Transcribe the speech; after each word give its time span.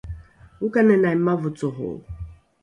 okanenai 0.65 1.17
mavocoro 1.25 1.99